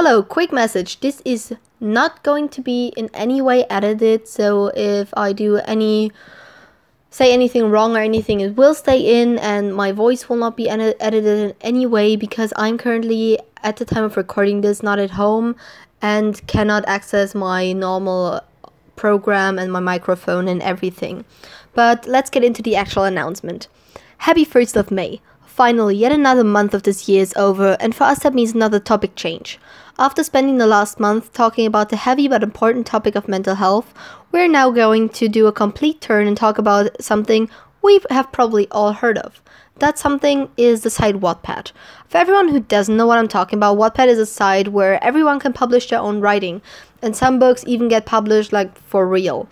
Hello, 0.00 0.22
quick 0.22 0.52
message. 0.52 1.00
This 1.00 1.20
is 1.24 1.52
not 1.80 2.22
going 2.22 2.50
to 2.50 2.60
be 2.60 2.92
in 2.96 3.10
any 3.12 3.42
way 3.42 3.64
edited, 3.64 4.28
so 4.28 4.70
if 4.76 5.12
I 5.16 5.32
do 5.32 5.56
any 5.56 6.12
say 7.10 7.32
anything 7.32 7.68
wrong 7.68 7.96
or 7.96 8.00
anything, 8.00 8.38
it 8.38 8.54
will 8.54 8.74
stay 8.74 9.20
in 9.20 9.40
and 9.40 9.74
my 9.74 9.90
voice 9.90 10.28
will 10.28 10.36
not 10.36 10.56
be 10.56 10.68
ed- 10.68 10.94
edited 11.00 11.50
in 11.50 11.54
any 11.62 11.84
way 11.84 12.14
because 12.14 12.52
I'm 12.54 12.78
currently 12.78 13.40
at 13.64 13.78
the 13.78 13.84
time 13.84 14.04
of 14.04 14.16
recording 14.16 14.60
this 14.60 14.84
not 14.84 15.00
at 15.00 15.10
home 15.10 15.56
and 16.00 16.46
cannot 16.46 16.84
access 16.86 17.34
my 17.34 17.72
normal 17.72 18.40
program 18.94 19.58
and 19.58 19.72
my 19.72 19.80
microphone 19.80 20.46
and 20.46 20.62
everything. 20.62 21.24
But 21.74 22.06
let's 22.06 22.30
get 22.30 22.44
into 22.44 22.62
the 22.62 22.76
actual 22.76 23.02
announcement. 23.02 23.66
Happy 24.18 24.46
1st 24.46 24.76
of 24.76 24.92
May. 24.92 25.20
Finally, 25.58 25.96
yet 25.96 26.12
another 26.12 26.44
month 26.44 26.72
of 26.72 26.84
this 26.84 27.08
year 27.08 27.20
is 27.20 27.34
over, 27.34 27.76
and 27.80 27.92
for 27.92 28.04
us 28.04 28.20
that 28.20 28.32
means 28.32 28.52
another 28.52 28.78
topic 28.78 29.16
change. 29.16 29.58
After 29.98 30.22
spending 30.22 30.58
the 30.58 30.68
last 30.68 31.00
month 31.00 31.32
talking 31.32 31.66
about 31.66 31.88
the 31.88 31.96
heavy 31.96 32.28
but 32.28 32.44
important 32.44 32.86
topic 32.86 33.16
of 33.16 33.26
mental 33.26 33.56
health, 33.56 33.92
we're 34.30 34.46
now 34.46 34.70
going 34.70 35.08
to 35.08 35.28
do 35.28 35.48
a 35.48 35.52
complete 35.52 36.00
turn 36.00 36.28
and 36.28 36.36
talk 36.36 36.58
about 36.58 37.02
something 37.02 37.50
we 37.82 37.98
have 38.08 38.30
probably 38.30 38.68
all 38.70 38.92
heard 38.92 39.18
of. 39.18 39.42
That 39.80 39.98
something 39.98 40.48
is 40.56 40.82
the 40.82 40.90
site 40.90 41.16
Wattpad. 41.16 41.72
For 42.06 42.18
everyone 42.18 42.50
who 42.50 42.60
doesn't 42.60 42.96
know 42.96 43.08
what 43.08 43.18
I'm 43.18 43.26
talking 43.26 43.58
about, 43.58 43.78
Wattpad 43.78 44.06
is 44.06 44.20
a 44.20 44.26
site 44.26 44.68
where 44.68 45.02
everyone 45.02 45.40
can 45.40 45.52
publish 45.52 45.88
their 45.88 45.98
own 45.98 46.20
writing, 46.20 46.62
and 47.02 47.16
some 47.16 47.40
books 47.40 47.64
even 47.66 47.88
get 47.88 48.06
published 48.06 48.52
like 48.52 48.78
for 48.78 49.08
real 49.08 49.48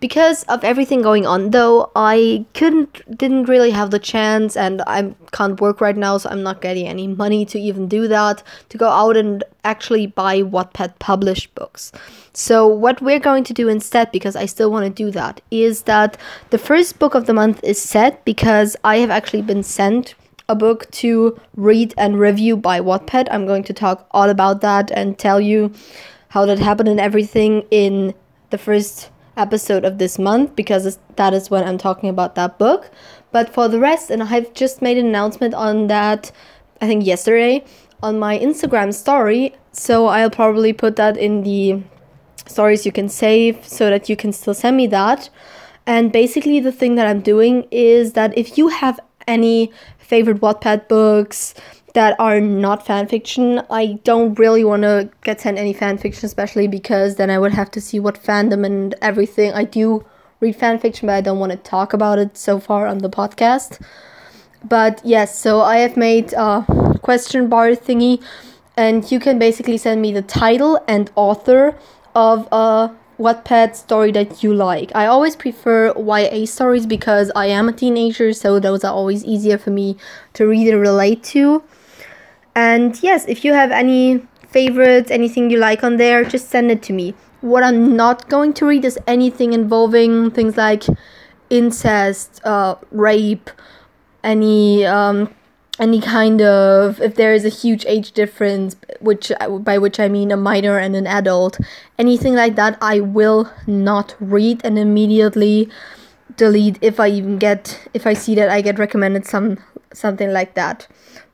because 0.00 0.42
of 0.44 0.62
everything 0.64 1.02
going 1.02 1.26
on 1.26 1.50
though 1.50 1.90
i 1.96 2.44
couldn't 2.54 3.02
didn't 3.16 3.44
really 3.44 3.70
have 3.70 3.90
the 3.90 3.98
chance 3.98 4.56
and 4.56 4.82
i 4.86 5.14
can't 5.32 5.60
work 5.60 5.80
right 5.80 5.96
now 5.96 6.18
so 6.18 6.28
i'm 6.30 6.42
not 6.42 6.60
getting 6.60 6.86
any 6.86 7.06
money 7.06 7.44
to 7.44 7.58
even 7.58 7.88
do 7.88 8.06
that 8.08 8.42
to 8.68 8.78
go 8.78 8.88
out 8.88 9.16
and 9.16 9.44
actually 9.64 10.06
buy 10.06 10.42
wattpad 10.42 10.96
published 11.00 11.52
books. 11.56 11.90
So 12.32 12.66
what 12.68 13.02
we're 13.02 13.18
going 13.18 13.42
to 13.44 13.52
do 13.52 13.68
instead 13.68 14.12
because 14.12 14.36
i 14.36 14.46
still 14.46 14.70
want 14.70 14.84
to 14.84 15.04
do 15.04 15.10
that 15.10 15.40
is 15.50 15.82
that 15.82 16.16
the 16.50 16.58
first 16.58 16.98
book 16.98 17.14
of 17.14 17.26
the 17.26 17.34
month 17.34 17.64
is 17.64 17.80
set 17.80 18.24
because 18.24 18.76
i 18.84 18.98
have 18.98 19.10
actually 19.10 19.42
been 19.42 19.62
sent 19.62 20.14
a 20.48 20.54
book 20.54 20.90
to 20.92 21.38
read 21.56 21.92
and 21.98 22.18
review 22.20 22.56
by 22.56 22.80
wattpad. 22.80 23.26
I'm 23.30 23.46
going 23.46 23.64
to 23.64 23.72
talk 23.72 24.06
all 24.12 24.30
about 24.30 24.60
that 24.60 24.90
and 24.92 25.18
tell 25.18 25.40
you 25.40 25.72
how 26.28 26.46
that 26.46 26.58
happened 26.58 26.88
and 26.88 27.00
everything 27.00 27.64
in 27.70 28.14
the 28.50 28.58
first 28.58 29.10
episode 29.36 29.84
of 29.84 29.98
this 29.98 30.18
month 30.18 30.56
because 30.56 30.98
that 31.16 31.34
is 31.34 31.50
when 31.50 31.64
I'm 31.64 31.78
talking 31.78 32.08
about 32.08 32.34
that 32.34 32.58
book. 32.58 32.90
But 33.32 33.52
for 33.52 33.68
the 33.68 33.78
rest, 33.78 34.10
and 34.10 34.22
I've 34.22 34.52
just 34.54 34.80
made 34.80 34.98
an 34.98 35.06
announcement 35.06 35.54
on 35.54 35.88
that, 35.88 36.32
I 36.80 36.86
think 36.86 37.04
yesterday, 37.04 37.64
on 38.02 38.18
my 38.18 38.38
Instagram 38.38 38.94
story. 38.94 39.54
So 39.72 40.06
I'll 40.06 40.30
probably 40.30 40.72
put 40.72 40.96
that 40.96 41.16
in 41.16 41.42
the 41.42 41.82
stories 42.46 42.86
you 42.86 42.92
can 42.92 43.08
save 43.08 43.64
so 43.66 43.90
that 43.90 44.08
you 44.08 44.16
can 44.16 44.32
still 44.32 44.54
send 44.54 44.76
me 44.76 44.86
that. 44.88 45.28
And 45.86 46.10
basically, 46.10 46.60
the 46.60 46.72
thing 46.72 46.96
that 46.96 47.06
I'm 47.06 47.20
doing 47.20 47.66
is 47.70 48.14
that 48.14 48.36
if 48.36 48.58
you 48.58 48.68
have 48.68 48.98
any 49.28 49.70
favorite 49.98 50.40
Wattpad 50.40 50.88
books, 50.88 51.54
that 51.96 52.14
are 52.20 52.42
not 52.42 52.84
fan 52.84 53.06
fiction. 53.08 53.62
I 53.70 53.98
don't 54.04 54.38
really 54.38 54.62
want 54.62 54.82
to 54.82 55.08
get 55.24 55.40
sent 55.40 55.56
any 55.56 55.72
fan 55.72 55.96
fiction, 55.96 56.26
especially 56.26 56.68
because 56.68 57.16
then 57.16 57.30
I 57.30 57.38
would 57.38 57.54
have 57.54 57.70
to 57.70 57.80
see 57.80 57.98
what 57.98 58.22
fandom 58.22 58.66
and 58.66 58.94
everything. 59.00 59.54
I 59.54 59.64
do 59.64 60.04
read 60.40 60.56
fan 60.56 60.78
fiction, 60.78 61.06
but 61.06 61.14
I 61.14 61.22
don't 61.22 61.38
want 61.38 61.52
to 61.52 61.58
talk 61.58 61.94
about 61.94 62.18
it 62.18 62.36
so 62.36 62.60
far 62.60 62.86
on 62.86 62.98
the 62.98 63.08
podcast. 63.08 63.80
But 64.62 65.00
yes, 65.04 65.38
so 65.38 65.62
I 65.62 65.78
have 65.78 65.96
made 65.96 66.34
a 66.34 66.66
question 67.00 67.48
bar 67.48 67.70
thingy, 67.70 68.22
and 68.76 69.10
you 69.10 69.18
can 69.18 69.38
basically 69.38 69.78
send 69.78 70.02
me 70.02 70.12
the 70.12 70.20
title 70.20 70.78
and 70.86 71.10
author 71.14 71.78
of 72.14 72.46
a 72.52 72.94
Wattpad 73.18 73.74
story 73.74 74.12
that 74.12 74.42
you 74.42 74.52
like. 74.52 74.92
I 74.94 75.06
always 75.06 75.34
prefer 75.34 75.94
YA 75.96 76.44
stories 76.44 76.84
because 76.84 77.32
I 77.34 77.46
am 77.46 77.70
a 77.70 77.72
teenager, 77.72 78.34
so 78.34 78.60
those 78.60 78.84
are 78.84 78.92
always 78.92 79.24
easier 79.24 79.56
for 79.56 79.70
me 79.70 79.96
to 80.34 80.46
read 80.46 80.68
and 80.68 80.82
relate 80.82 81.22
to. 81.32 81.62
And 82.56 83.00
yes, 83.02 83.26
if 83.28 83.44
you 83.44 83.52
have 83.52 83.70
any 83.70 84.26
favorites, 84.48 85.10
anything 85.10 85.50
you 85.50 85.58
like 85.58 85.84
on 85.84 85.98
there, 85.98 86.24
just 86.24 86.48
send 86.48 86.70
it 86.70 86.82
to 86.84 86.94
me. 86.94 87.14
What 87.42 87.62
I'm 87.62 87.94
not 87.94 88.30
going 88.30 88.54
to 88.54 88.66
read 88.66 88.84
is 88.86 88.98
anything 89.06 89.52
involving 89.52 90.30
things 90.30 90.56
like 90.56 90.84
incest, 91.50 92.40
uh, 92.44 92.76
rape, 92.90 93.50
any 94.24 94.86
um, 94.86 95.32
any 95.78 96.00
kind 96.00 96.40
of 96.40 96.98
if 97.02 97.16
there 97.16 97.34
is 97.34 97.44
a 97.44 97.50
huge 97.50 97.84
age 97.86 98.12
difference, 98.12 98.74
which 99.00 99.30
by 99.60 99.76
which 99.76 100.00
I 100.00 100.08
mean 100.08 100.32
a 100.32 100.36
minor 100.38 100.78
and 100.78 100.96
an 100.96 101.06
adult, 101.06 101.58
anything 101.98 102.34
like 102.34 102.56
that, 102.56 102.78
I 102.80 103.00
will 103.00 103.52
not 103.66 104.16
read 104.18 104.62
and 104.64 104.78
immediately 104.78 105.68
delete 106.38 106.78
if 106.80 106.98
I 106.98 107.08
even 107.08 107.36
get 107.36 107.86
if 107.92 108.06
I 108.06 108.14
see 108.14 108.34
that 108.36 108.48
I 108.48 108.62
get 108.62 108.78
recommended 108.78 109.26
some 109.26 109.58
something 109.92 110.32
like 110.32 110.54
that. 110.54 110.88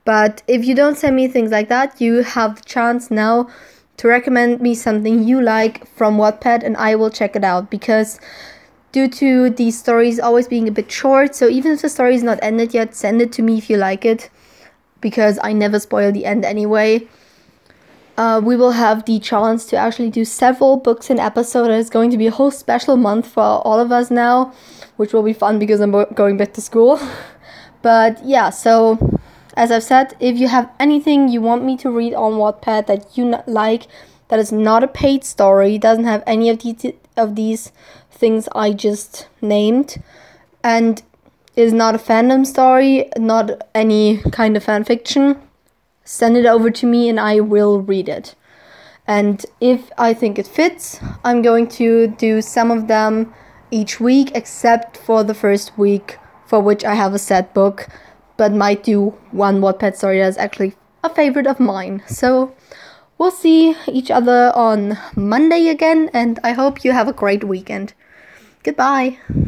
But 0.05 0.43
if 0.49 0.65
you 0.65 0.75
don't 0.75 0.97
send 0.97 1.17
me 1.17 1.29
things 1.29 1.51
like 1.51 1.69
that, 1.69 2.01
you 2.01 2.23
have 2.23 2.57
the 2.57 2.65
chance 2.65 3.11
now 3.11 3.49
to 3.99 4.09
recommend 4.09 4.61
me 4.61 4.75
something 4.75 5.23
you 5.23 5.41
like 5.41 5.87
from 5.87 6.17
Wattpad 6.17 6.65
and 6.65 6.77
I 6.77 6.97
will 6.97 7.11
check 7.11 7.37
it 7.37 7.45
out 7.45 7.71
because 7.71 8.19
due 8.91 9.09
to 9.09 9.51
these 9.51 9.79
stories 9.79 10.19
always 10.19 10.49
being 10.49 10.67
a 10.67 10.73
bit 10.73 10.91
short, 10.91 11.35
so 11.35 11.49
even 11.49 11.73
if 11.73 11.83
the 11.83 11.89
story 11.89 12.15
is 12.15 12.23
not 12.23 12.39
ended 12.43 12.75
yet, 12.75 12.95
send 12.95 13.23
it 13.23 13.33
to 13.33 13.43
me 13.43 13.59
if 13.59 13.71
you 13.71 13.77
like 13.77 14.05
it 14.05 14.29
because 15.01 15.39
I 15.43 15.53
never 15.53 15.79
spoil 15.79 16.11
the 16.11 16.25
end 16.25 16.45
anyway. 16.45 17.07
Uh, 18.17 18.41
we 18.45 18.57
will 18.57 18.73
have 18.73 19.05
the 19.07 19.19
chance 19.19 19.65
to 19.67 19.77
actually 19.77 20.11
do 20.11 20.25
several 20.25 20.77
books 20.77 21.09
in 21.09 21.19
episode. 21.19 21.71
It's 21.71 21.89
going 21.89 22.11
to 22.11 22.19
be 22.19 22.27
a 22.27 22.31
whole 22.31 22.51
special 22.51 22.97
month 22.97 23.27
for 23.27 23.43
all 23.43 23.81
of 23.81 23.91
us 23.91 24.11
now, 24.11 24.53
which 24.97 25.13
will 25.13 25.23
be 25.23 25.33
fun 25.33 25.59
because 25.59 25.81
I'm 25.81 25.93
going 26.15 26.37
back 26.37 26.53
to 26.55 26.61
school. 26.61 27.01
but 27.83 28.23
yeah, 28.25 28.51
so 28.51 29.12
as 29.55 29.71
I've 29.71 29.83
said, 29.83 30.17
if 30.21 30.39
you 30.39 30.49
have 30.49 30.71
anything 30.81 31.29
you 31.29 31.41
want 31.41 31.65
me 31.65 31.77
to 31.79 31.91
read 31.91 32.15
on 32.15 32.35
Wattpad 32.35 32.87
that 32.87 33.17
you 33.17 33.35
like, 33.47 33.87
that 34.29 34.39
is 34.39 34.53
not 34.53 34.83
a 34.83 34.89
paid 34.89 35.25
story, 35.25 35.79
doesn't 35.79 36.05
have 36.05 36.23
any 36.27 36.49
of 36.49 36.61
these 36.61 36.93
of 37.17 37.35
these 37.35 37.73
things 38.11 38.49
I 38.55 38.73
just 38.73 39.29
named, 39.41 40.03
and 40.65 41.03
is 41.55 41.73
not 41.73 41.95
a 41.95 41.99
fandom 41.99 42.47
story, 42.47 43.11
not 43.19 43.51
any 43.75 44.19
kind 44.31 44.57
of 44.57 44.65
fan 44.65 44.85
fiction, 44.85 45.41
send 46.05 46.37
it 46.37 46.47
over 46.47 46.71
to 46.71 46.87
me 46.87 47.09
and 47.09 47.21
I 47.21 47.41
will 47.41 47.81
read 47.81 48.09
it. 48.09 48.35
And 49.07 49.45
if 49.61 49.91
I 49.99 50.15
think 50.15 50.39
it 50.39 50.47
fits, 50.47 51.01
I'm 51.25 51.43
going 51.43 51.69
to 51.71 52.07
do 52.07 52.41
some 52.41 52.71
of 52.71 52.87
them 52.89 53.35
each 53.71 54.01
week, 54.01 54.31
except 54.35 54.97
for 54.97 55.25
the 55.25 55.35
first 55.35 55.77
week, 55.77 56.19
for 56.47 56.61
which 56.61 56.85
I 56.85 56.95
have 56.95 57.15
a 57.15 57.19
set 57.19 57.53
book 57.53 57.89
but 58.37 58.53
might 58.53 58.83
do 58.83 59.11
one 59.31 59.61
Wattpad 59.61 59.97
story 59.97 60.19
that's 60.19 60.39
actually 60.39 60.75
a 61.05 61.09
favorite 61.09 61.47
of 61.47 61.61
mine. 61.61 62.03
So 62.07 62.55
we'll 63.19 63.31
see 63.31 63.77
each 63.87 64.11
other 64.11 64.53
on 64.55 64.99
Monday 65.17 65.69
again, 65.69 66.11
and 66.13 66.39
I 66.43 66.53
hope 66.53 66.85
you 66.85 66.93
have 66.93 67.09
a 67.09 67.13
great 67.13 67.45
weekend. 67.45 67.95
Goodbye. 68.63 69.19